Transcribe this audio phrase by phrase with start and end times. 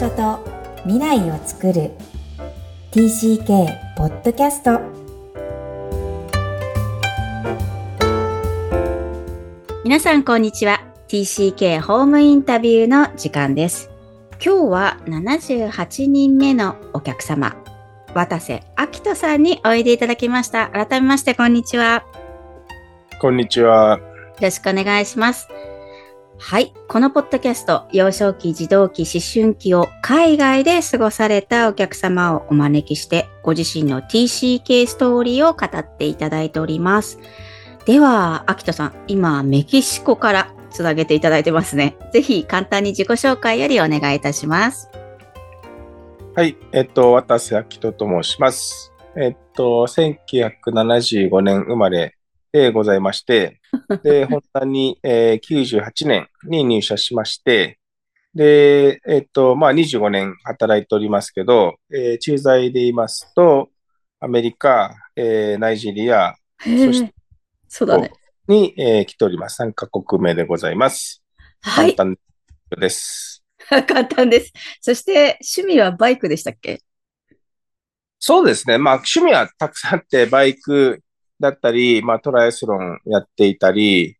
[0.00, 0.42] 所と
[0.84, 1.90] 未来を作る。
[2.90, 3.66] TCK
[3.98, 4.80] ポッドキャスト
[9.84, 10.80] 皆さんこんにちは。
[11.08, 13.90] TCK ホームインタビューの時間です。
[14.42, 17.54] 今日は78人目のお客様。
[18.14, 20.70] 渡瀬明人さんにおいでいただきました。
[20.70, 22.06] 改めましてこんにちは。
[23.20, 23.98] こんにちは。
[23.98, 24.04] よ
[24.40, 25.46] ろしくお願いします
[26.42, 26.72] はい。
[26.88, 37.18] このポッドキャスト、幼少期、児童期、思春期を海外で過ごされたお客様をお招きして、ご自身の TCK ストーリーを語っていただいております。
[37.84, 41.96] では、秋人さん、今、メキシコからつなげていただいてますね。
[42.10, 44.88] ぜひ、簡単に自己紹介よりお願いいたします。
[46.34, 46.56] はい。
[46.72, 48.92] えっと、私、秋人と申します。
[49.14, 52.16] えっと、1975年生まれ
[52.52, 53.60] でございまして、
[54.02, 57.78] で、本当に、えー、98年に入社しまして、
[58.34, 63.70] で、えっと、まあ、25年働いておりますけど、えー、駐在で言いますと、
[64.20, 67.14] アメリカ、えー、ナイジェリア、そして、
[67.68, 68.12] そうだね。
[68.46, 69.62] に、えー、来ております。
[69.62, 71.22] 3カ国目でございます。
[71.62, 71.94] はい。
[71.94, 72.16] 簡
[72.68, 73.44] 単です。
[73.68, 74.52] 簡単です。
[74.80, 76.82] そして、趣味はバイクでしたっけ？
[78.18, 78.76] そうですね。
[78.76, 81.02] まあ、趣味はたくさんあって、バイク、
[81.40, 84.16] だったり、まあトライアスロンやっていたり、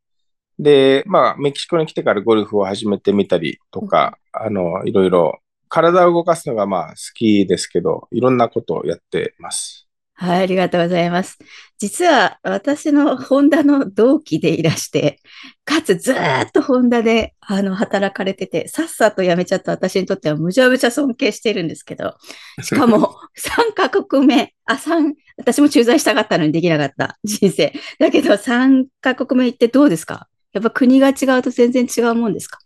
[0.59, 9.90] で、まあメキシコに来てからゴルフを始めてみたりとか、あの、いろいろ体を動かすのがまあ好きですけど、いろんなことをやってます。
[10.23, 11.39] はい、ありがとうございます。
[11.79, 15.19] 実は私のホンダの同期でいらして、
[15.65, 22.17] かつずーっとホンダであの働かれてて、さっさと辞めちゃった私にとってはむちゃむちゃ尊敬してるんですけど、
[22.63, 27.73] しかも 3カ国目、あ、3、私も駐在したかったのにできなかった人生。
[27.99, 30.29] だけど3カ国目行ってどうですか？
[30.53, 32.59] やっぱ国が違うと全然違うもんですか？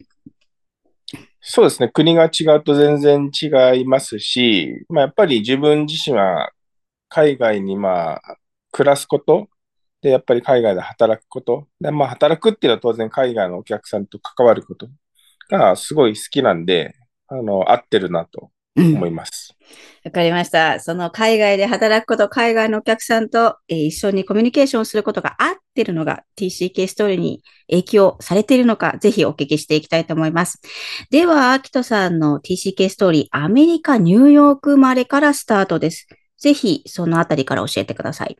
[1.40, 1.88] そうですね。
[1.88, 6.50] 国が違うと全然違いますし、まあ、やっぱり自分自身は
[7.14, 8.20] 海外にまあ、
[8.72, 9.46] 暮らすこと、
[10.02, 14.88] で、やっぱり海外で働くこと、で、まあ、働くっていうのは当然海外のお客さんと関わること
[15.48, 16.96] がすごい好きなんで、
[17.28, 19.54] あの、合ってるなと思います。
[20.04, 20.80] わ、かりました。
[20.80, 30.60] その海外で働くこと、海外のお客さんと、えー、一緒にコミュニケーションすることが合ってるのが TCK ストーリーに影響されているのか、ぜひお聞きしていきたいと思います。
[31.12, 36.08] では、アキトさんの TCK ストーリー、アメリカ、ニューヨーク生まれからスタートです。
[36.44, 38.36] ぜひそのあたりから教えてください。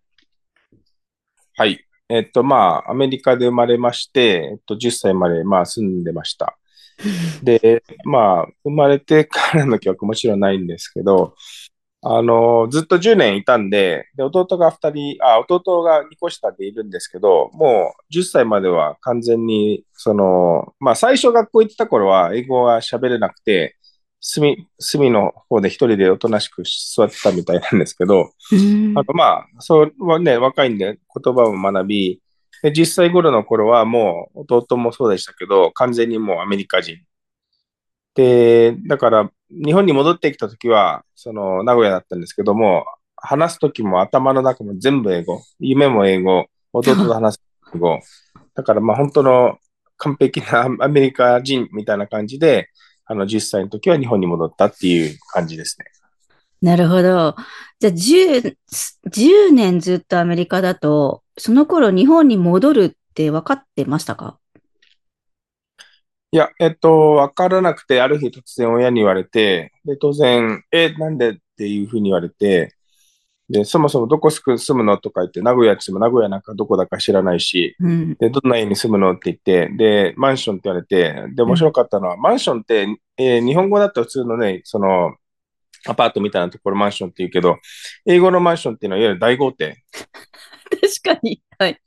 [1.57, 1.87] はい。
[2.11, 6.59] えっと、まあ、アメリカで生まれまして、えっと、10歳まで、まあ、住んでました。
[7.43, 11.35] で、まあ、生まれてからの記憶もちろんないんですけど、
[12.03, 23.79] あの、ずっと10年いたんで、で、弟が2人、あ、弟が2個下でいるんですけど、もう10歳までは完全に、その、まあ、最初学校行ってた頃は英語が喋れなくて、
[24.27, 28.33] 隅、隅の方で一人でおとなしく座ってたみたいなんですけど、
[28.97, 32.23] あとまあ、そうはね、若いんで言葉を学び、
[32.62, 36.97] で実際頃の頃はもう弟もそうでしたけど、完全にもうアメリカ人。
[38.15, 42.87] で、だから日本に戻ってきた時は、その名古屋だったんですけども、
[43.17, 47.43] 話す時も頭の中も全部英語、夢も英語、弟と話す
[47.75, 48.01] 英語。
[48.56, 49.59] だからまあ本当の
[49.99, 52.71] 完璧なアメリカ人みたいな感じで、
[53.07, 55.87] あの、10歳の時は日本に戻ったっていう感じですね。
[56.63, 57.37] なるほど。
[57.79, 58.57] じゃあ10、
[59.11, 64.39] 10年ずっとアメリカだと、その頃日本に戻るって分かってましたか？
[66.33, 72.75] いや、えっと、分からなくて、ある日突然親に言われて、で、当然、え、なんでっていうふうに言われて、
[73.50, 82.87] で、そもそもどこ住むのとか言って、名古屋っても名古屋なんかどこだか知らないし、うん、で、どんな家に住むのって言って、で、マンションって言われて、で、面白かったのは、うん、マンションって、
[83.19, 85.15] えー、日本語だと普通のね、その、
[85.87, 87.58] アパートみたいなところマンションって言うけど、
[88.06, 89.85] 英語のマンションっていうのは、いわゆる大豪邸。
[91.02, 91.43] 確かに。
[91.58, 91.79] はい。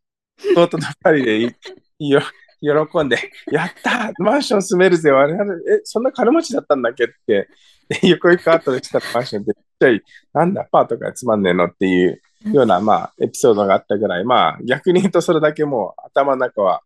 [0.56, 1.56] 弟と二人でい
[2.00, 2.21] いよ、
[2.62, 3.18] 喜んで、
[3.51, 7.48] やったマンション住めるぜ我々、え、そんな金持ちだったんだっけって、
[7.89, 9.45] で、 横行くよく後でしたマンションっ
[9.80, 10.01] ちゃい、
[10.34, 16.81] なんだ、パートがつまんねえのっていうような、まあ、エピソードがあったぐらい、まあ、逆に言うとそれだけもう頭の中は、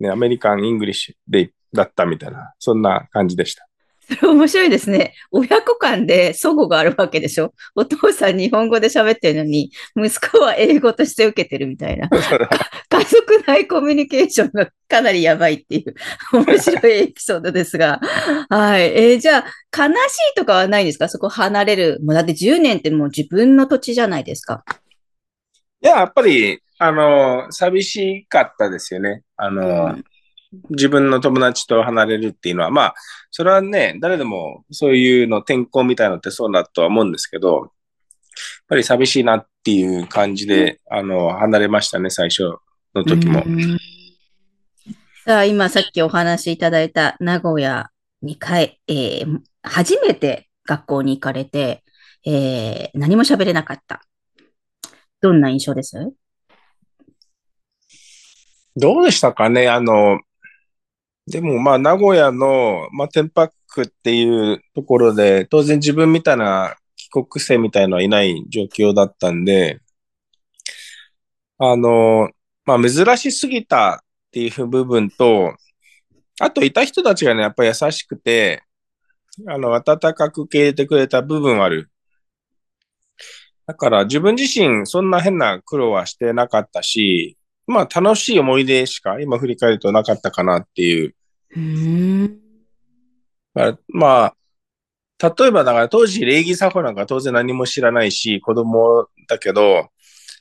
[0.00, 3.67] ね、アメリカン・イングリッシュで、だったみたいな、そんな感じでした。
[4.08, 5.14] それ面白いですね。
[5.30, 7.52] 親子間で齟齬があるわけでしょ？
[7.74, 12.08] お父さん日本語で喋ってるのに、息子は英語として受けてるみたいな。
[12.88, 15.94] 家族内コミュニケーションがかなりやばいっていう
[16.32, 18.00] 面白いエピソードですが。
[18.48, 18.82] はい。
[18.82, 19.96] えー、じゃあ、悲し
[20.32, 21.08] いとかはないんですか？
[21.08, 21.98] そこ離れる。
[22.02, 24.64] もうだって10年ってもう自分の土地じゃないですか。
[25.82, 29.22] いや、やっぱり、あの、寂しかったですよね。
[29.36, 30.04] あの、うん
[30.70, 32.94] 自分の友達と離れるっていうのは、まあ、
[33.30, 37.70] それはね、誰でもそういうの、転校みたいなのってそうだとは思うんですけど、やっ
[38.68, 42.44] ぱり寂しいなっていう感じで、あの、離れましたね、最初
[42.94, 43.44] の時も。
[45.24, 47.90] さあ、今さっきお話しいただいた名古屋
[48.22, 51.84] に帰、えー、初めて学校に行かれて、
[52.24, 54.02] えー、何も喋れなかった。
[55.20, 56.12] どんな印象です？
[58.76, 60.20] どうでしたかねあの、
[61.30, 69.80] でもまあ名古屋の、まあ、テンパックっていうところで、当然自分みたいな帰国生みたいのはいない状況だったんで、
[71.58, 72.30] あの、
[72.64, 75.54] まあ珍しすぎたっていう部分と、
[76.40, 78.62] あといた人たちがね、やっぱ優しくて、
[79.46, 81.90] あの、温かく受け入れてくれた部分はある。
[83.66, 87.36] だから自分自身そんな変な苦労はしてなかったし、
[87.66, 91.17] まあ楽しい思い出しか今振り返るとなかったかなっていう。
[91.56, 92.40] うん
[93.88, 94.34] まあ、
[95.20, 99.88] 例えばだから当時礼儀作法なんか当然何も知らないし、子供だけど、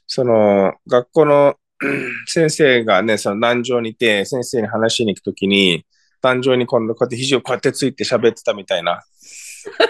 [0.06, 1.56] その学校の
[2.28, 5.86] 先生がね、その壇上にいて、先生に話しに行くときに、
[6.22, 9.04] 壇上に今度こうやって肘をこうやってついて喋ってたみたいな。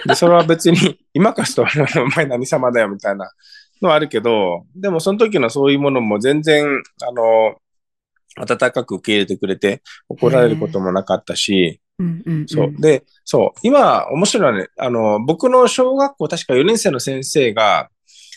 [0.06, 0.76] で、それは別に、
[1.14, 3.30] 今からすと、お前何様だよみたいな
[3.80, 6.66] のはあるけど、でもその時のそういうものも全然、
[7.02, 7.56] あの、
[8.40, 11.80] 温かく受け入れてくれて、怒られることもなかったし、
[12.46, 12.74] そう。
[12.78, 13.58] で、そう。
[13.62, 17.88] 今、面白いのはね、あの、僕の小学校、確か4年生の先生が、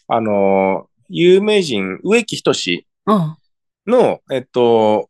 [0.08, 2.86] あの、有名人、植木仁
[3.86, 5.08] の、えっと、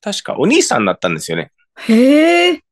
[0.00, 1.50] 確かお兄さんだったんですよね。
[1.88, 2.62] へえ。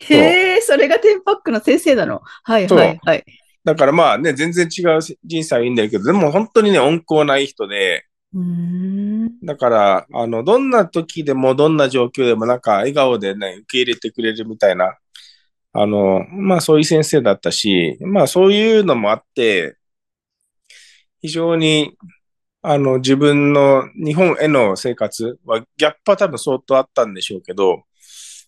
[0.00, 2.20] へえ、それがテンパックの先生なの。
[2.44, 3.24] はいはいはい。
[3.64, 8.06] だからまあね、全然違う人生はいいんだけど、でも本当にね、温厚ない人で、
[9.42, 14.96] だから、あの、どんな時でも、どんな状況でも、なんか、笑顔でね、受け入れてくれるみたいな、
[15.72, 19.76] あの、まあ、そういう先生だったし、まあ、そういうのもあって、
[21.20, 21.96] 非常に、
[22.62, 27.84] あの、自分の日本への生活は、ギャップは多分相当あったんでしょうけど、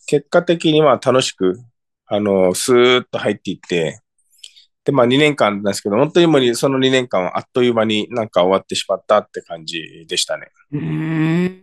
[0.06, 1.58] 結果的には楽しく、
[2.06, 4.00] あの、スーッと入っていって、
[4.90, 10.48] で、まあ2年間なんですけど、本当にもうその2年間はあっという間になんか終わってしまったって感じでしたね。
[10.72, 11.62] うん。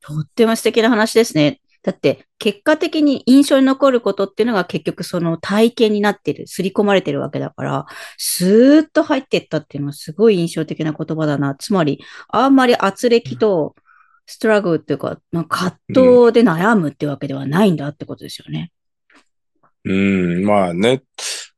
[0.00, 1.60] とっても素敵な話ですね。
[1.82, 7.86] だって結果的に印象に残ることっていうのが結局その体験になってる、刷り込まれてるわけだから、
[8.18, 11.54] スーッと入っていったっていうのはすごい印象的な言葉だな。
[11.54, 13.76] つまり、あんまり圧力と
[14.26, 18.72] ストラグルっていうか、まあ、葛藤で悩むってわけではないんだってことですよね。
[19.84, 21.02] うん、うん、まあね。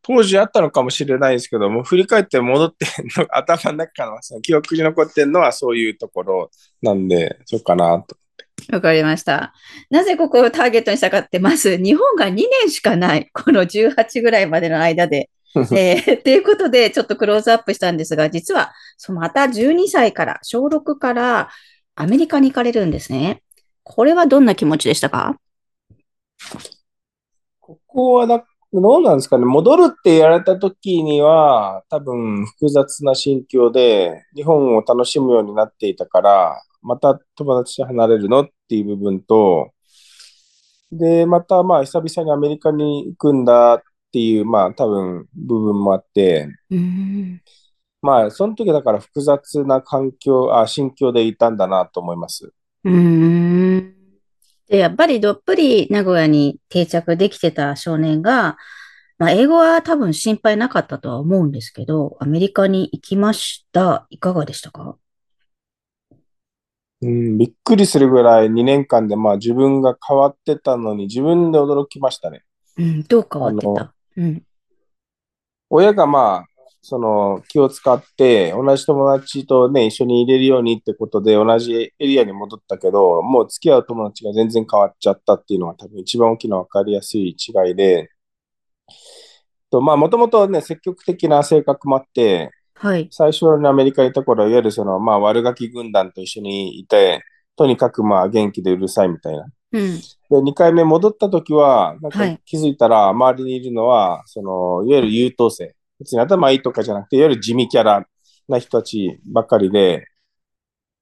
[0.09, 2.87] 当時あったのかもしれないですけども、振り返って戻って
[3.19, 6.51] の、 頭の中からその記憶に残ってるのはそういうところ
[6.81, 8.17] なんで、そうかなと。
[8.73, 9.53] わかりました。
[9.91, 15.29] なぜここをターゲットにしたかって、まず日本が2年しかない、この18ぐらいまでの間で。
[15.73, 21.51] えー、っていうことで、ちょっとクローズアップしたんですが、実は、そのまた12歳から、小6から
[21.95, 23.43] アメリカに行かれるんですね。
[23.83, 25.37] これはどんな気持ちでしたか？
[27.61, 29.47] ここはだどうなんですかね。
[29.47, 39.73] 戻るって言われた時には、多分複雑な心境で、日本を楽しむようになっていたから、また友達と離れるのっていう部分と、
[40.93, 46.49] で、またまあ久々にアメリカに行くんだっていう、まあ多分部分もあって、
[48.03, 52.53] まあその時だから複雑な環境、あ、心境でいたんだなと思います。
[52.85, 53.68] うん
[54.69, 58.57] で、やっぱりどっぷり名古屋に定着できてた少年が、
[59.19, 64.07] まあ、英語は多分心配なかったとは思うんですけど、アメリカに行きました。
[64.11, 64.97] いかがでしたか？
[67.01, 72.43] うん、びっくりするぐらい2年間でまあ自分が変わってたのに自分で驚きましたね。
[72.77, 73.95] うん、どう変わってた？
[74.17, 74.43] うん。
[75.71, 88.11] 親がまあその気を使って、同じ友達とね、一緒に入れるようにってことで、同じエリアに戻ったけど、もう付き合う友達が全然変わっちゃったっていうのが多分一番大きな分かりやすい違いで、
[89.71, 97.23] とまあ、もともとね、積極的な性格もあって、はい、最初にアメリカにいた頃、いわゆるその、まあ、悪ガキ軍団と一緒にいて、
[97.57, 99.45] とにかくまあ、元気でうるさいみたいな。
[99.73, 105.75] うん、で、2回目戻った時は、なんか気づいたら、周りにいるのは、その、いわゆる優等生。
[105.99, 108.07] 別に頭いいとかじゃなくて、いわゆる地味キャラ
[108.49, 110.07] な人たちばっかりで、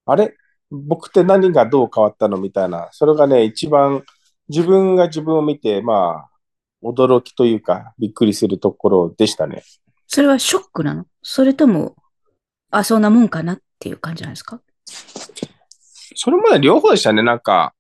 [0.05, 0.35] あれ？
[0.71, 4.03] 僕って何がどう変わったのみたいな、それがね、一番
[4.49, 6.31] 自分が自分を見て、まあ、
[6.85, 9.62] 驚きというか、びっくりするところでしたね。
[10.09, 11.07] それはショックなの？
[11.23, 11.95] それとも、
[12.71, 14.61] あ、そんなもんかなっていう感じなんですか？
[16.17, 17.23] それまで両方でしたね。
[17.23, 17.75] なんか、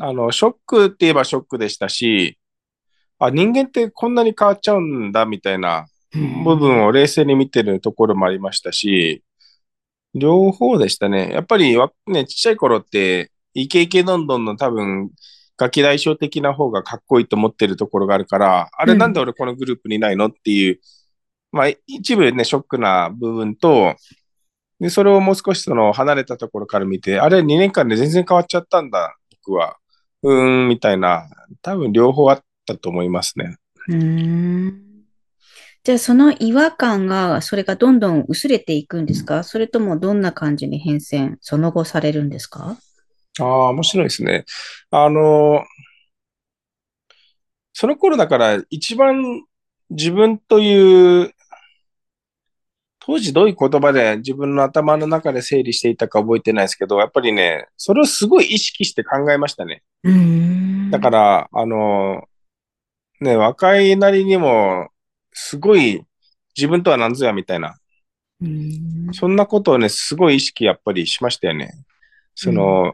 [0.00, 2.38] あの、ショックって言えばショックでしたし、
[3.18, 9.22] あ、人間ってこんなに変わっちゃうんだ、みたいな部分を冷静に見てるところもありましたし、
[10.14, 11.30] 両方でしたね。
[11.32, 15.10] やっぱりね、ちっちゃい頃って、イケイケどんどんの多分、
[15.56, 20.80] ガキ大将的な方がかっこいいと思ってるところがあるから、あれなんで俺このグループにいないのっていう、
[21.50, 23.96] まあ一部ね、ショックな部分と、
[24.80, 29.76] で、それをもう少しその離れたところから見て、あれ2年間で全然変わっちゃったんだ、僕は。
[30.22, 31.28] うーん、みたいな、
[31.62, 33.56] 多分両方あったと思いますね。
[33.88, 34.87] うん。
[35.88, 39.42] じゃあその違和感が、それがどんどん薄れていくんですか？
[39.42, 42.76] それともどんな感じに変遷、その後されるんですか？
[43.40, 44.44] ああ、面白いですね。
[44.90, 45.64] あの、
[47.72, 49.44] その頃だから一番
[49.88, 51.32] 自分という
[52.98, 59.82] 当時どういう言葉で自分の頭の中で整理していたか覚えてないですけど、やっぱりね、それをすごい意識して考えましたね。
[60.90, 62.24] だから、あの、
[63.22, 64.90] ね、若いなりにも、
[65.40, 66.02] すごい
[66.56, 67.76] 自分とは何ぞやみたいな。
[69.12, 71.72] そんなことをね、すごい意識やっぱりしましたよね。
[72.34, 72.92] その、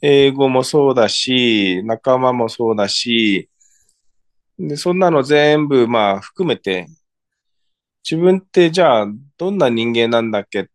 [0.00, 3.48] 英語もそうだし、仲間もそうだし、
[4.58, 6.86] で、そんなの全部、まあ、含めて、
[8.08, 9.06] 自分ってじゃあ
[9.38, 10.68] どんな人間なんだっけ？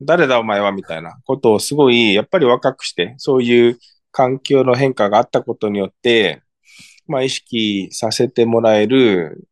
[0.00, 0.70] 誰だお前は？
[0.70, 3.78] みたいなことをすごいやっぱり若くして、そういう
[4.12, 6.42] 環境の変化があったことによって、
[7.08, 9.48] まあ意識させてもらえる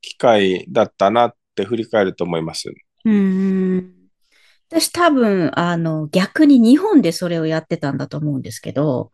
[0.00, 2.72] 機会だったなって振り返ると思います。
[3.04, 3.94] うん。
[4.70, 9.10] 私多分、あの、逆に日本でそれをやってたんだと思うんですけど、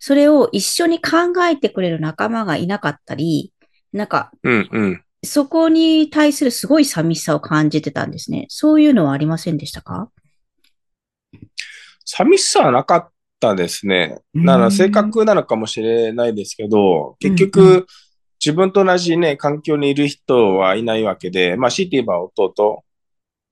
[0.00, 3.52] それを一緒に考えてくれる仲間がいなかったり、
[3.92, 5.02] なんか、うんうん。
[5.24, 8.46] そこに対するすごい寂しさを感じてたんですね。
[8.48, 10.10] そういうのはありませんでしたか？
[12.04, 14.20] 寂しさはなかったですね。
[14.32, 17.86] なら性格なのかもしれないですけど、結局、
[18.44, 22.84] 自分と同じね、環境にいる人はいないわけで、まあ、強いて言えば弟。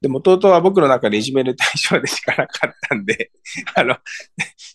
[0.00, 3.30] でも弟は僕の中でいじめる対象でしかなかったんで、
[3.74, 3.96] あの、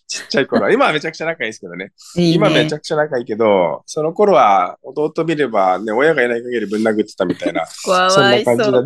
[0.08, 1.92] ちっちゃい頃は、今はめちゃくちゃ仲いいですけどね。
[2.16, 2.34] いいね。
[2.34, 8.82] 今めちゃくちゃ仲いいけど、その頃は弟見ればね、親がいない限りぶん殴ってたみたいな、 そんな感じだ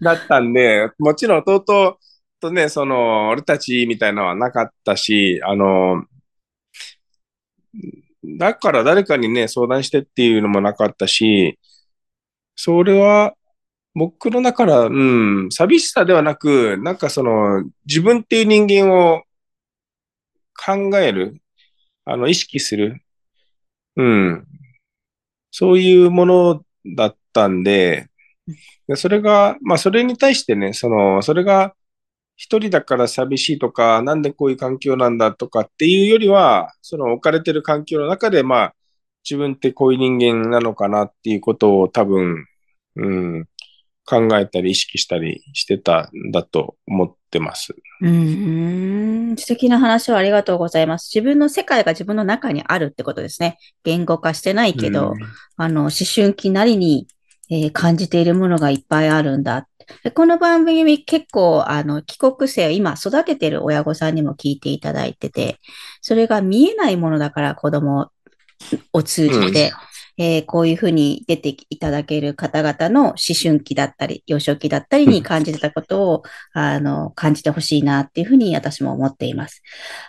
[0.00, 1.98] だったんで、もちろん弟
[2.40, 6.04] とね、その、俺たちみたいなのはなかったし、あの、
[8.38, 11.58] だから誰かにね、相談してっていうのもなかったし、
[12.56, 13.34] それは、
[13.94, 14.90] 僕の中から、う
[15.46, 19.22] ん、寂しさではなく、なんかその、自分っていう人間を
[20.56, 21.40] 考える、
[22.04, 23.02] あの、意識する、
[23.96, 24.46] うん、
[25.50, 26.64] そういうもの
[26.96, 28.08] だったんで、
[28.88, 31.74] でそれが、まあ、それに対してね、その、それが
[32.36, 38.74] 一人だから寂しいとか、なんでこういう環境なんだとかっていうよりは、その置かれてる環境の中で、まあ、
[39.28, 42.46] 自分ってこういう人間なのかなっていうことを多分、
[42.96, 43.48] うん、
[44.06, 47.74] 考えたり意識したりしてたんだと思ってます。
[48.02, 51.10] うん、素敵な話をありがとうございます。
[51.14, 53.58] 自分の世界が自分の中にあるってことですね。
[53.82, 55.14] 言語化してないけど、
[55.56, 57.06] あの、思春期なりに、
[57.50, 59.68] えー、感じているものがいっぱいあるんだ。
[60.14, 65.60] この番組結構、あの、帰国生を今育ててる親御さんにも聞いていただいてて、
[66.00, 68.10] それが見えないものだから子供
[68.92, 69.72] を通じて、
[70.16, 76.22] えー、こういうふうに出ていただける方々の思春期だったり、幼少期だったりに感じてたことを、
[76.52, 79.62] あの、感じてほしいなっていうふうに私も思っています。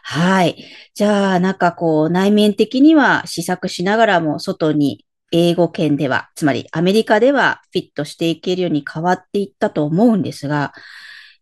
[0.03, 0.63] はい。
[0.93, 5.05] じゃあ、なんかこう、内面的には試作しながらも、外に
[5.37, 10.71] 英語圏では、つまりアメリカではフィットしていけるように変わっていったと思うんですが、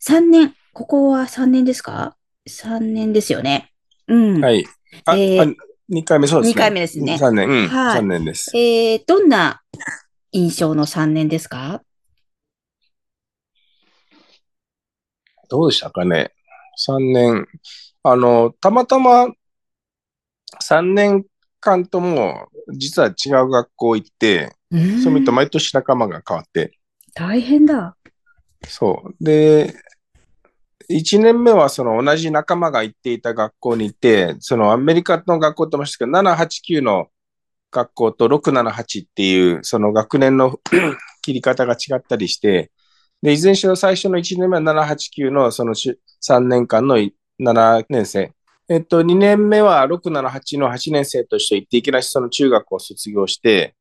[0.01, 2.17] 3年、ここは3年ですか
[2.49, 3.71] ?3 年ですよね。
[4.07, 4.41] うん。
[4.41, 4.65] はい。
[5.09, 5.55] えー、
[5.91, 6.59] 2回目そうですね。
[6.59, 7.17] 2回目ですね。
[7.21, 8.01] 3年、うん、はい。
[8.01, 8.51] 3年です。
[8.57, 9.61] えー、どんな
[10.31, 11.83] 印象の3年ですか？
[15.49, 16.33] どうでしたかね
[16.83, 17.47] ？3年。
[18.01, 19.27] あの、たまたま
[20.61, 21.25] 3年
[21.63, 24.55] 間とも、実は違う学校行って、
[25.01, 26.77] そう見ると毎年仲間が変わって。
[27.15, 27.95] 大変だ。
[28.67, 29.23] そう。
[29.23, 29.73] で、
[30.89, 37.07] 1年目はその同じ仲間が行っていた学校にいて、そのアメリカの学校ともしたけど、7、8、9の
[37.71, 40.59] 学校と6、7、8っていう、その学年の
[41.23, 42.71] 切り方が違ったりして、
[43.21, 46.97] で、いずれにしろ最初の1年目は7、8、9のその3年間の
[47.39, 48.33] 7年生。
[48.69, 53.75] えっと、2年目は6、7、8の8年生として行っていきなしその中学を卒業して、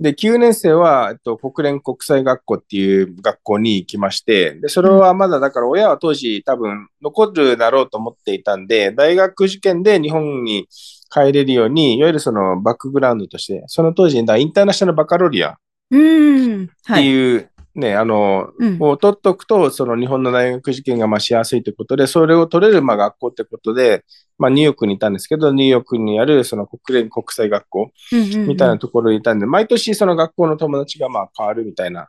[0.00, 10.66] で、9年生は、えっと、国連国際学校っていう学校に行きまして、で、それはまだだから親は当時多分残るだろうと思っていたんで、大学受験で日本に
[11.12, 15.54] 帰れるように、いわゆるそのバックグラウンドとして、その当時だインターナショナルバカロリアっ
[15.92, 15.96] う
[16.58, 16.66] ん。
[16.66, 17.48] てはい。
[17.74, 18.76] ね、あの、うん。
[18.80, 24.04] を取っとくと、その日本の大学受験がまあしやすいということで、それを取れるまあ学校ってことで、
[24.38, 32.08] まあニューヨークにいたんですけど、ニューヨークにあるその国連国際学校みみたいなところにいたんで、毎年その学校の友達がまあ変わるみたいな。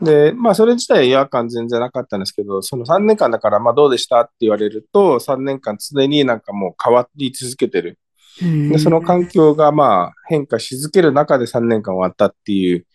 [0.00, 7.98] で、まあそれ自体は違和感全然なかったんですけど、その3年間だからまあどうでしたって言われると、3年間常になんかもう変わり続けてる。
[8.40, 12.86] で、その環境がまあ変化し続ける中で3年間終わったっていう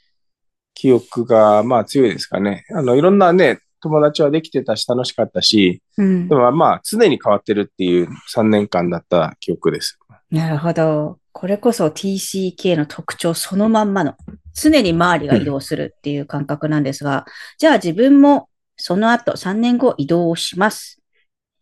[0.78, 2.64] 記憶がまあ強いですかね。
[2.70, 9.98] あの、いろんなね、友達はできてたし楽しかったし、うんでもまあ常に変わってるっていう3年間だった記憶です。
[10.30, 11.18] なるほど。
[11.32, 14.14] これこそ TCK の特徴そのまんまの、
[14.54, 17.26] 常に周りが移動するっていう感覚なんですが、
[17.58, 21.02] じゃあ自分もその後3年後移動します。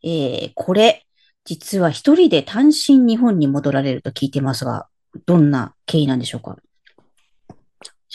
[0.04, 1.06] えー、これ、
[1.46, 4.88] 実は一人で単身日本に戻られると聞いてますが、
[5.26, 6.58] どんな経緯なんでしょうか？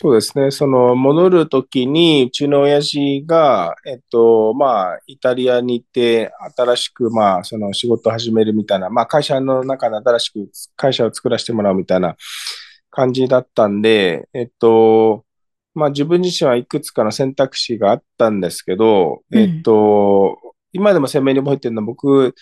[0.02, 0.50] そうですね。
[0.50, 12.16] その、戻るときに、うちの親父が、えっと、まあ、イタリアに行って、新しく、まあ、その仕事を始めるみたいな、まあ、会社の中で新しく会社を作らせてもらうみたいな
[12.88, 15.26] 感じだったんで、えっと、
[15.74, 20.38] まあ、自分自身はいくつかの選択肢があったんですけど、うんえっと、
[20.72, 22.34] 今でも鮮明に覚えてるのは、僕、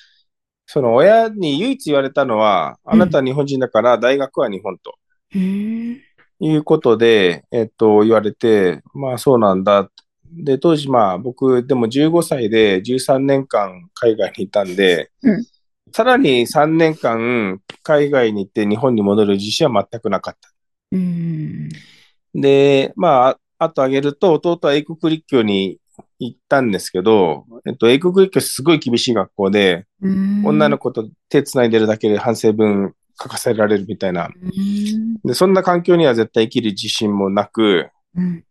[0.64, 4.94] その親に唯一言われたのは、あなたは日本人だから大学は日本と。
[5.34, 6.07] うーん。
[6.40, 9.90] いうことで、えっと、言われて、まあそうなんだ。
[10.30, 15.44] で、当時まあ僕でも15歳で13年間海外にいたんで、うん
[15.92, 20.50] さらに3年間海外に行って日本に戻る自信は全くなかった。
[20.92, 21.68] うーん。
[22.34, 25.78] で、まあ、あと挙げると、弟は英国立教に
[26.18, 34.30] 行ったんですけど、えっと、英国立教すごい厳しい学校で、うーん女の子と手繋いでるだけで反省文書かせられるみたいな。
[35.24, 38.44] で、そんな環境には絶対生きる自信もなく、うん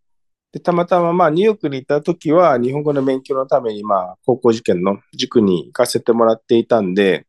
[0.52, 7.28] で、たまたままあニューヨークにいた時は日本語の勉強のためにまあ高校受験の塾に行かせてもらっていたんで、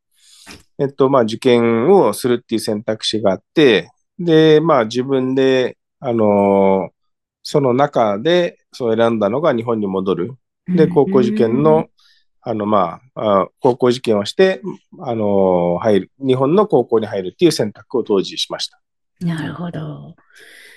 [0.79, 6.99] えっとまあ受験をするっていう選択肢があって、で、まあ自分で、あのー
[7.51, 10.35] その中でそう選んだのが日本に戻る。
[10.69, 11.87] で、高校受験の、
[12.49, 14.63] あのまあ、あ高校受験をして、
[15.01, 18.81] あの入る、日本の高校に入るっていう選択を当時しました。
[19.21, 20.15] なるほど。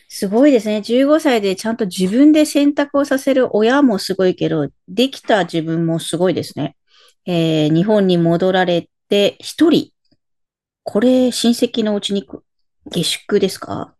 [0.09, 0.81] すごいですね。
[0.81, 6.75] 15歳でちゃんと自分で選択をさせる親もすごいけど、できた自分もすごいですね。
[7.25, 9.91] えー日本に戻られて一人。
[10.83, 12.27] これ、親戚のうちに
[12.89, 13.95] 下宿ですか？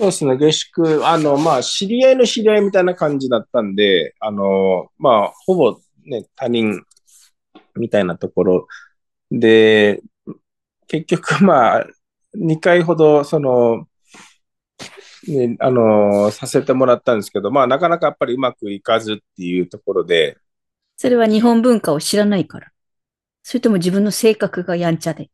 [0.00, 6.82] そうですね、下宿、あの、まあ、知り合いの知り合いみたいな感じだったんで、あの、まあ、ほぼね、他人
[7.76, 8.66] みたいなところ
[9.30, 10.00] で、
[10.86, 11.86] 結局、まあ、
[12.34, 13.86] 2回ほど、その、
[15.28, 20.38] ね、あの、させてもらったんですけど、まあ、なかなかやっぱりうまくいかずっていうところで、
[20.96, 22.72] それは日本文化を知らないから。
[23.42, 25.28] それとも自分の性格がやんちゃで。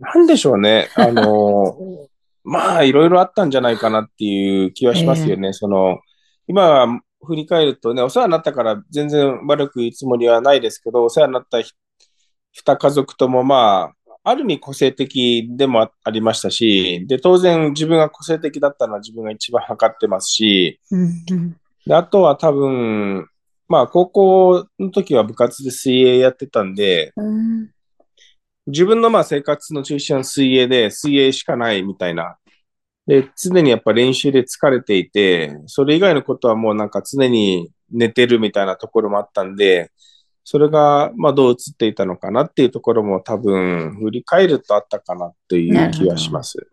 [0.00, 0.88] なんでしょうね。
[0.96, 2.08] あの、
[2.44, 5.52] まあ、いろいろあったんじゃないかなっていう気はしますよね。
[5.52, 5.98] その、
[6.46, 11.72] 今は振り返るとね、お世話になったから全然悪く言うつもりはないですけど、お世話になったひ
[12.52, 20.80] 二家族ともまあ、ある意味個性的でもあありましたし、で、当然自分が個性的だったのは自分が一番測ってますし、
[21.86, 23.28] で、あとは多分、
[23.68, 27.73] まあ、高校の時は部活で水泳やってたんで、うん
[28.66, 32.36] 自分のまあ生活の中心は水泳で、水泳しかないみたいな。
[33.06, 39.92] で、常にやっぱ練習で疲れていて、それ以外のことはもうなんか常に寝てるみたいなところもあったんで、
[40.44, 46.66] それがまあどう映っていたのかなっていうところも多分振り返るとあったかなという気がします。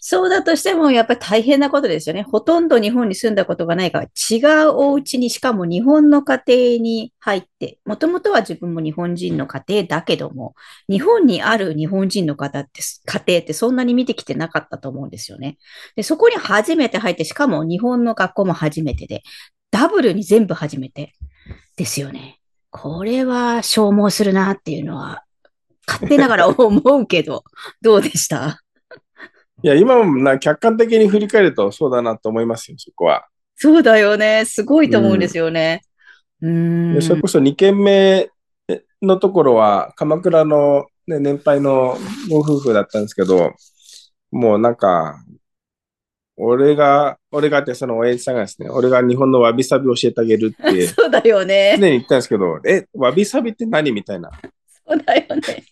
[0.00, 2.22] そうだとしても、やっぱり大変なことですよね。
[2.22, 10.54] ほとんど日本に住んだことがないから、違うお家に、しかも日本の家庭に入って、もともとは自分も日本人の家庭だけども、
[10.88, 15.58] 日本にある日本人の方って、家庭ってそんなに見てきてなかったと思うんですよね。
[15.96, 19.22] で、そこに初めて入って、しかも日本の学校も初めてで、
[19.70, 21.14] ダブルに全部初めて
[21.76, 22.38] ですよね。
[22.70, 25.24] これは消耗するなっていうのは、
[25.86, 27.44] 勝手ながら思うけど、
[27.80, 28.62] どうでした？
[29.62, 33.26] いや、今もな客観的に振り返るとそうだなと思いますよ、そこは。
[33.56, 34.44] そうだよね。
[34.44, 35.82] すごいと思うんですよね。
[36.40, 36.94] うーん。
[36.94, 38.28] でそれこそ2軒目
[39.00, 41.96] のところは、鎌倉の、ね、年配の
[42.28, 43.52] ご夫婦だったんですけど、
[44.30, 45.22] もうなんか、
[46.36, 51.76] 俺が、俺がってその親父さんがですね、俺が日本のわびさび教えてあげるって そうだよね。
[51.78, 54.30] 常に言ったんですけど、え、わびさびって何みたいな。
[54.86, 55.64] そうだよね。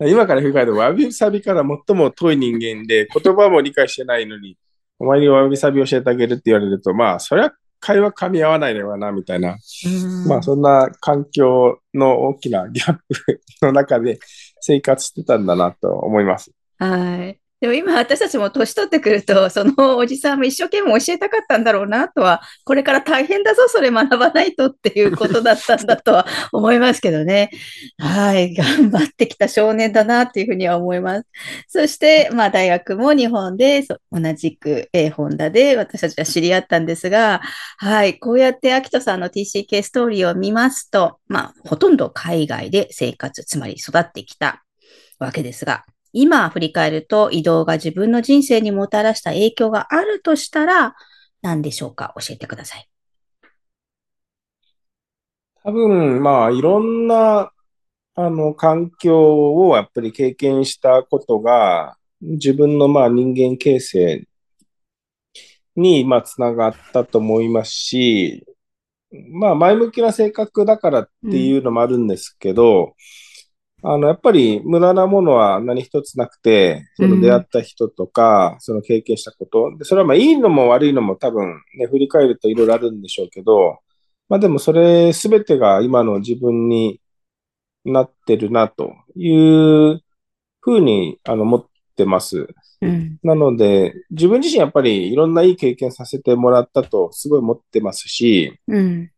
[0.10, 4.56] 今から振り返ると、わびさびから最も遠い人間で、言葉も理解してないのに、
[4.98, 9.56] お前にわびさび教えてあげるって言われると、まあ、そりゃ会話噛み合わないのよな、みたいな。
[9.86, 14.18] うんまあ、そんな環境の大きなギャップの中で
[14.60, 16.50] 生活してたんだなと思います。
[16.78, 17.40] はい。
[17.60, 27.50] でも今私たちも年取ってくると、そのおじさんも一生懸命教えたかったんだろうなとは、これから大変だぞ、それ学ばないとっていうことだったんだとは 思いますけどね。
[27.98, 28.54] はい。
[28.54, 31.26] 頑張ってきた少年だなっていうふうには思います。
[31.66, 37.40] そして、まあ大学も日本で同じく、えー、ホンダで私たちは知り合ったんですが、
[37.78, 38.20] はい。
[38.20, 44.62] こうやって秋人さんの TCK ストーリーを見ますと、まあほとんど海外で生活、つまり育ってきた
[45.18, 50.94] わけですが、今振り返ると移動が自分の人生にもたらした影響があるとしたら
[51.42, 52.14] 何でしょうか？
[52.16, 52.88] 教えてください。
[55.62, 57.50] 多分、まあ、いろんな、
[58.14, 64.26] あの、環境をやっぱり経験したことが、自分のまあ人間形成
[65.76, 68.46] にまあつながったと思いますし、
[69.30, 72.94] まあ前向きな性格だからっていうのもあるんですけど、
[73.82, 83.78] あの、やっぱり無駄なものは何一つなくて、その出会った人とか、その経験したこと、でそれはまあいいのも悪いのも多分ね、振り返るといろいろあるんでしょうけど、
[84.28, 87.00] まあでもそれすべてが今の自分に
[87.84, 90.00] なってるなという
[90.60, 92.48] ふうにあの思ってます。
[92.80, 93.18] うん。
[93.22, 99.10] なので、自分自身やっぱりいろんないい経験させてもらったとすごい思ってますし、うん。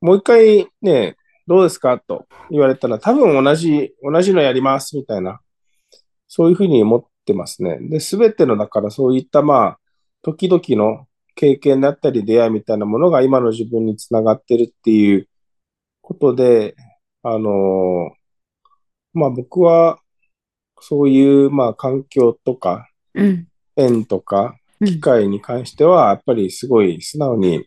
[0.00, 1.98] もう一回ね、どうですか？
[1.98, 5.40] と言われたら多分同じ、同じのやりますみたいな、
[6.28, 7.78] そういうふうに思ってますね。
[7.80, 9.78] で、すべてのだからそういったまあ、
[10.22, 15.28] 時々の経験だったり出会いみたいなものが今の自分につながってるっていう
[16.00, 16.74] ことで、
[17.22, 18.10] あの
[19.12, 19.98] まあ僕は
[20.80, 23.48] そういうまあ環境とかうん。
[23.76, 27.66] 縁とかうん機会に関してはやっぱりすごい素直に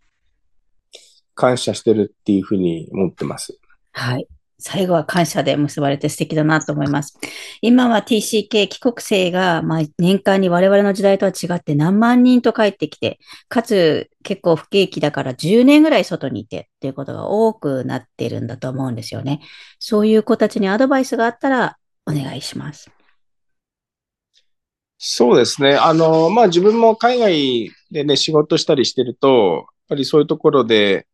[1.35, 3.58] 感謝してるっていうふうに思ってます。
[3.99, 4.27] はい。
[4.62, 7.17] 最後は感謝で結ばれて素敵だなと思います。
[7.62, 19.41] 今は TCK 帰国生が、まあ、年間に我々の時代とは違って何万人と帰ってきて、かつ結構不景気だから10年ぐらい外にいてっていうことが多くなっているんだと思うんですよね。
[19.79, 22.89] そういう子たちにアドバイスがあったらお願いします。
[24.97, 25.75] そうですね。
[25.75, 31.05] あの、まあ自分も海外でね、仕事したりしてると、やっぱりそういうところで、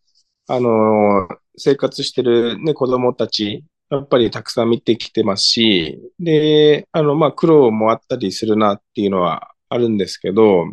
[0.48, 10.66] あの、生活してるね、子供たち、やっぱりたくさん見てきてますし、で、あの、まあ苦労もあったりするなっていうのはあるんですけど、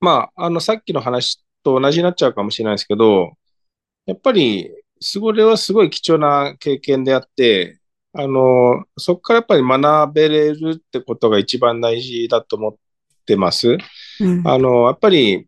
[0.00, 3.32] まあ、あの、さっきの話と同じになっちゃうかもしれないですけど、
[4.06, 7.80] やっぱり、それはすごい貴重な経験であって、
[8.12, 12.74] あの、そこからやっぱり学べれるってことが一番大事だと思っ
[13.26, 13.78] てます。
[14.20, 14.46] うん。
[14.46, 15.46] あの、やっぱり、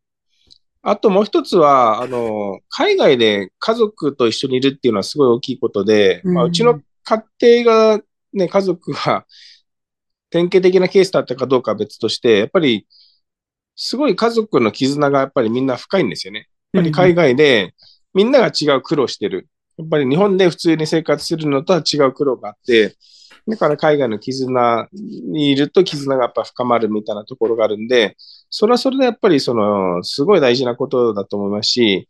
[0.88, 7.24] あともう一つは、あの、海外で家族と一緒にいるっていうのはすごい大きいことで、まあ、うんうちの家
[7.64, 9.26] 庭がね、家族が
[10.30, 12.86] 典型的なケースだったかどうかは別として、やっぱり、
[13.74, 16.48] すごい家族の絆がやっぱりみんな深いんですよね。
[16.72, 17.74] やっぱり海外で
[18.14, 19.48] みんなが違う苦労してる。
[19.78, 22.94] やっぱり日本で普通に生活するのとは違う苦労があって、
[23.48, 28.16] だから海外の絆にいると絆がやっぱ深まるみたいなところがあるんで、
[28.50, 32.08] それはそれでやっぱりその、すごい大事なことだと思いますし、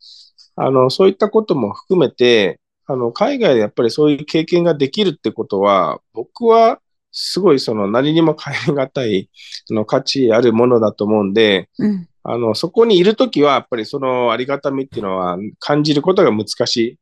[0.56, 6.80] あの、そういったことも含めて、あの、海外でやっぱりそういう経験ができるってことは、僕は
[7.12, 9.30] すごいその何にも変え難い、
[9.70, 12.08] あの、価値あるものだと思うんで、うん。
[12.22, 16.98] あの、そこにいるときは、やっぱりそのありがたみっていうのは感じることが難しい。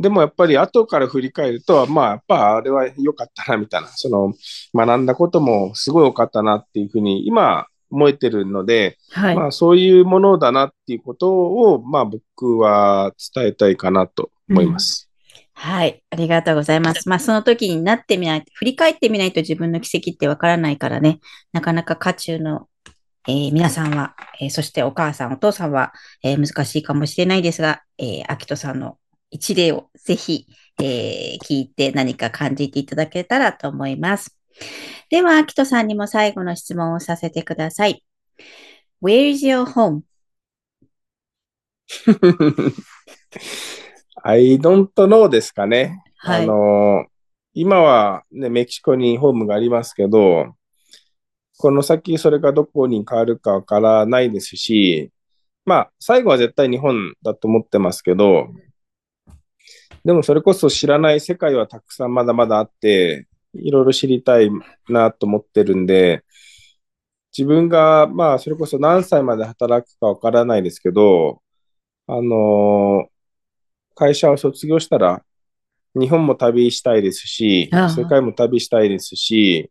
[0.00, 3.88] でもやっぱり後から振り返ると、まあ、やっぱあれは良かったな、みたいな。
[3.88, 4.32] その、
[4.74, 9.36] 学んだこともすごい良かったなっていうふうに、今、思えてるので、はい。
[9.36, 15.10] まあ、そういうものだなっていうことを、まあ、僕は伝えたいかなと思います。
[15.54, 16.02] はい。
[16.10, 17.08] ありがとうございます。
[17.08, 21.20] まあ、その時になってみないと、振り返ってみないと自分の奇跡ってわからないからね、
[21.52, 22.68] なかなか渦中の、
[23.28, 25.92] えー皆さんは、えーそしてお母さん、お父さんは、
[26.24, 28.98] えー難しいかもしれないですが、えー、アキトさんの
[29.30, 30.46] 一例をぜひ、
[30.80, 34.36] えー聞いて何か感じていただけたらと思います。
[35.10, 38.04] では、アキトさんにも最後の質問をさせてください。
[39.02, 40.02] Where is your home?
[44.24, 46.02] I don't know ですかね。
[46.16, 47.06] はいあの、
[47.54, 50.54] 今はね、メキシコにホームがありますけど、
[51.58, 55.10] この先それがどこに変わるかわからないですし、
[55.64, 58.48] まあ、最後は絶対日本だと思ってますけど、
[60.04, 64.50] でもそれこそ知らない世界はたくさんまだまだあって、いろいろ知りたい
[64.88, 66.24] なと思ってるんで、
[67.36, 71.40] 自分が、まあ、それこそ何歳まで働くかわからないですけど、
[72.06, 73.08] あのー、
[73.94, 75.24] 会社を卒業したら、
[75.94, 79.70] 日本も旅したいですし、世界も旅したいですし、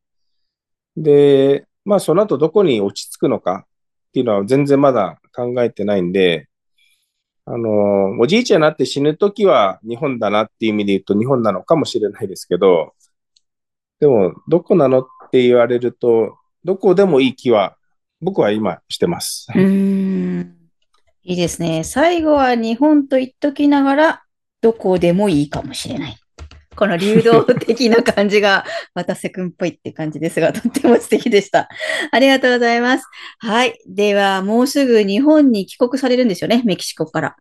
[0.97, 6.47] で、まあ、その後どこに落ち着くのかっていうのは全然まだ考えてないんで、
[7.45, 12.93] あの、おじいちゃんになって死ぬときは日本だなっていう意味で言うと日本なのかもしれないですけど、
[14.01, 16.35] でも、どこなのって言われると、
[16.65, 17.77] どこでもいい気は、
[18.19, 19.47] 僕は今してます。
[19.55, 20.55] うん。
[21.23, 21.83] いいですね。
[21.83, 24.23] 最後は日本と言っときながら、
[24.59, 26.17] どこでもいいかもしれない。
[26.75, 31.69] この流動的な感じが、渡瀬くんっぽいって感じですが、とっても素敵でした。
[32.11, 33.05] ありがとうございます。
[33.37, 33.79] はい。
[33.87, 37.35] では、もうすぐ日本に帰国されるんですよね、メキシコから。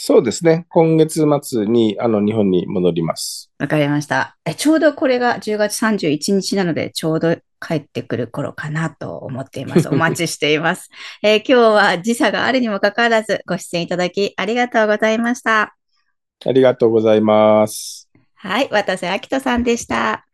[0.00, 0.64] そうですね。
[0.68, 3.50] 今月末に、あの、日本に戻ります。
[3.58, 4.36] わかりました。
[4.44, 9.88] え、ちょうどこれが10月31日なので、ちょうど帰ってくる頃かなと思っています。
[9.90, 10.88] お待ちしています。
[11.20, 15.74] えー、今日は時差があるにもかかわらず、ご出演いただきありがとうございました。
[16.46, 18.08] ありがとうございます。
[18.36, 20.24] はい、渡瀬明人さんでした。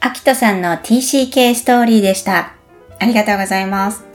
[0.00, 2.54] 明人さんの TCK ストーリーでした。
[3.00, 4.09] ありがとうございます。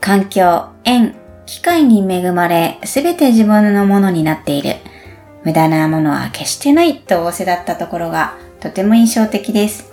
[0.00, 4.76] 環境、縁、機会に恵まれ、すべて自分のものになっている。
[5.44, 9.92] 無駄なものは決してないと仰せだったところがとても印象的です。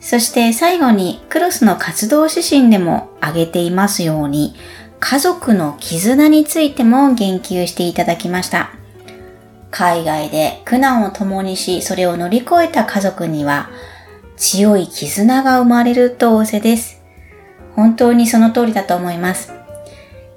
[0.00, 4.54] そして最後にクロスの活動指針でも挙げていますように、
[4.98, 8.70] 家族の絆についても言及していただきました。
[9.70, 13.70] 海外で苦難を共にし、それを乗り越えた家族には、
[14.36, 16.95] 強い絆が生まれると仰せです。
[17.76, 19.52] 本当にその通りだと思います。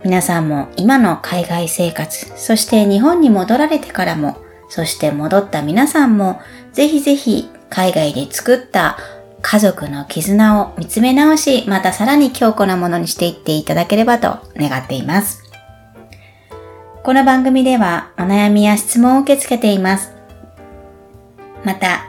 [0.04, 4.38] 皆さんも今の海外生活、そして日本に戻られてからも、
[4.69, 6.39] そして戻った皆さんも、
[6.73, 8.97] ぜひぜひ海外で作った
[9.41, 15.43] 家族の絆を見つめ直し、またさらに強固なものにしていっていただければと願っています。
[17.04, 20.13] この番組ではお悩みや質問を受け付けています。
[21.63, 22.06] また、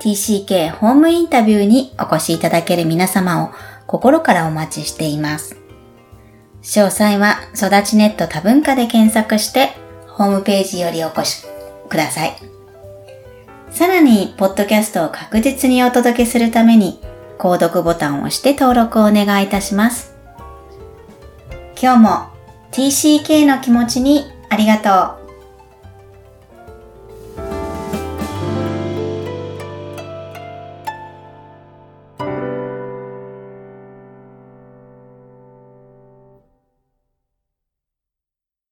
[0.00, 3.50] TCK ホームインタビューにお越しいただける皆様を
[3.92, 5.54] 心からお待ちしています。
[6.62, 9.72] 詳細は育ちネット多文化で検索して
[10.08, 11.46] ホームページよりお越し
[11.90, 12.36] ください。
[13.70, 17.00] さらに、ポッドキャストを確実にお届けするために、
[17.38, 20.14] 購読ボタンを押して登録をお願いいたします。
[21.80, 22.26] 今日も
[22.70, 25.21] TCK の気持ちにありがとう。